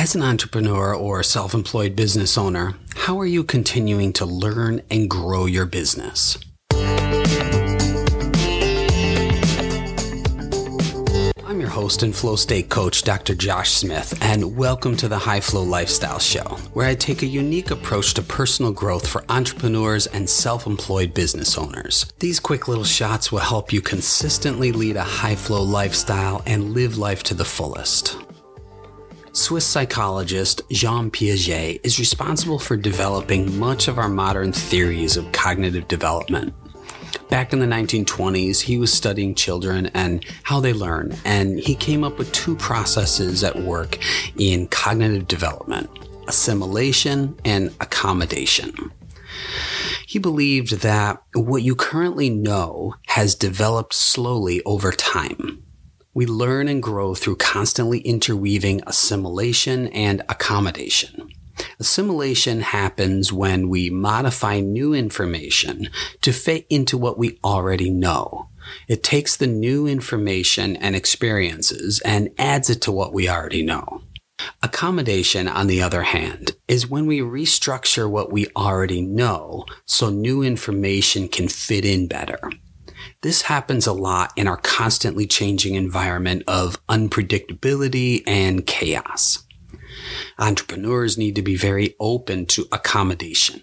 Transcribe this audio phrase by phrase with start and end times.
[0.00, 5.10] As an entrepreneur or self employed business owner, how are you continuing to learn and
[5.10, 6.38] grow your business?
[11.44, 13.34] I'm your host and flow state coach, Dr.
[13.34, 17.70] Josh Smith, and welcome to the High Flow Lifestyle Show, where I take a unique
[17.70, 22.10] approach to personal growth for entrepreneurs and self employed business owners.
[22.20, 26.96] These quick little shots will help you consistently lead a high flow lifestyle and live
[26.96, 28.16] life to the fullest.
[29.32, 35.86] Swiss psychologist Jean Piaget is responsible for developing much of our modern theories of cognitive
[35.86, 36.52] development.
[37.28, 42.02] Back in the 1920s, he was studying children and how they learn, and he came
[42.02, 43.98] up with two processes at work
[44.36, 45.88] in cognitive development
[46.26, 48.92] assimilation and accommodation.
[50.06, 55.64] He believed that what you currently know has developed slowly over time.
[56.12, 61.28] We learn and grow through constantly interweaving assimilation and accommodation.
[61.78, 65.88] Assimilation happens when we modify new information
[66.22, 68.48] to fit into what we already know.
[68.88, 74.02] It takes the new information and experiences and adds it to what we already know.
[74.62, 80.42] Accommodation, on the other hand, is when we restructure what we already know so new
[80.42, 82.38] information can fit in better.
[83.22, 89.44] This happens a lot in our constantly changing environment of unpredictability and chaos.
[90.38, 93.62] Entrepreneurs need to be very open to accommodation.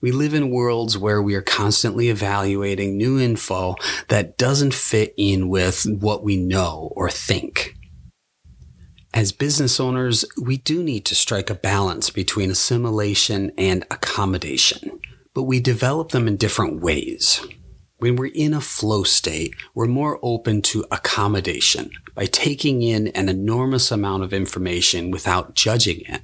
[0.00, 3.76] We live in worlds where we are constantly evaluating new info
[4.08, 7.76] that doesn't fit in with what we know or think.
[9.12, 15.00] As business owners, we do need to strike a balance between assimilation and accommodation,
[15.34, 17.44] but we develop them in different ways.
[18.00, 23.28] When we're in a flow state, we're more open to accommodation by taking in an
[23.28, 26.22] enormous amount of information without judging it.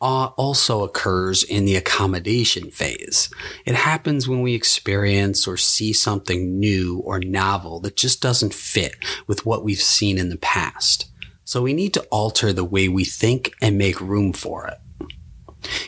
[0.00, 3.30] Awe also occurs in the accommodation phase.
[3.64, 8.96] It happens when we experience or see something new or novel that just doesn't fit
[9.28, 11.12] with what we've seen in the past.
[11.44, 14.78] So we need to alter the way we think and make room for it.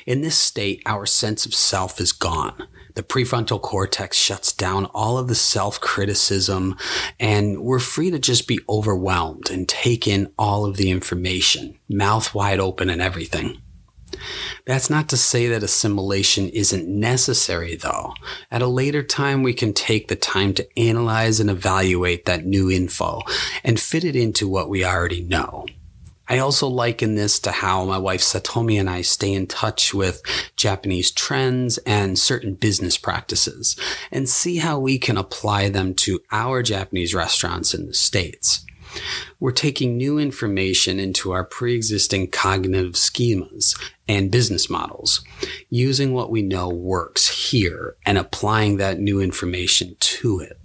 [0.06, 2.68] In this state, our sense of self is gone.
[2.94, 6.76] The prefrontal cortex shuts down all of the self criticism
[7.18, 12.34] and we're free to just be overwhelmed and take in all of the information, mouth
[12.34, 13.60] wide open and everything.
[14.64, 18.14] That's not to say that assimilation isn't necessary though.
[18.50, 22.70] At a later time, we can take the time to analyze and evaluate that new
[22.70, 23.22] info
[23.64, 25.66] and fit it into what we already know.
[26.28, 30.22] I also liken this to how my wife Satomi and I stay in touch with
[30.56, 33.76] Japanese trends and certain business practices
[34.10, 38.64] and see how we can apply them to our Japanese restaurants in the States.
[39.40, 45.24] We're taking new information into our pre-existing cognitive schemas and business models,
[45.68, 50.58] using what we know works here and applying that new information to it.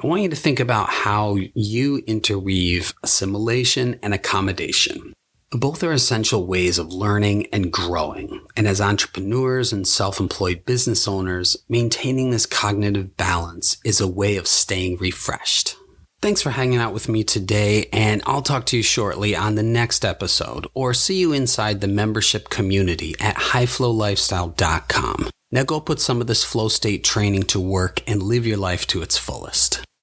[0.00, 5.12] I want you to think about how you interweave assimilation and accommodation.
[5.50, 8.46] Both are essential ways of learning and growing.
[8.56, 14.46] And as entrepreneurs and self-employed business owners, maintaining this cognitive balance is a way of
[14.46, 15.74] staying refreshed.
[16.22, 19.62] Thanks for hanging out with me today, and I'll talk to you shortly on the
[19.64, 25.30] next episode or see you inside the membership community at highflowlifestyle.com.
[25.50, 28.86] Now go put some of this flow state training to work and live your life
[28.88, 29.82] to its fullest.